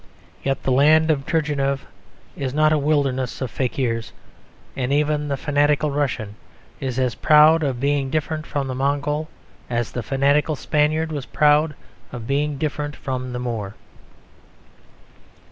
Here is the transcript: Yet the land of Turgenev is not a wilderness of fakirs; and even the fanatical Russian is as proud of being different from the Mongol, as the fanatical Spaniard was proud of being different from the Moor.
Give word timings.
Yet 0.41 0.63
the 0.63 0.71
land 0.71 1.11
of 1.11 1.27
Turgenev 1.27 1.85
is 2.35 2.55
not 2.55 2.73
a 2.73 2.77
wilderness 2.79 3.39
of 3.39 3.51
fakirs; 3.51 4.13
and 4.75 4.91
even 4.91 5.27
the 5.27 5.37
fanatical 5.37 5.91
Russian 5.91 6.37
is 6.79 6.97
as 6.97 7.13
proud 7.13 7.61
of 7.61 7.79
being 7.79 8.09
different 8.09 8.47
from 8.47 8.67
the 8.67 8.73
Mongol, 8.73 9.29
as 9.69 9.91
the 9.91 10.01
fanatical 10.01 10.55
Spaniard 10.55 11.11
was 11.11 11.27
proud 11.27 11.75
of 12.11 12.25
being 12.25 12.57
different 12.57 12.95
from 12.95 13.31
the 13.31 13.37
Moor. 13.37 13.75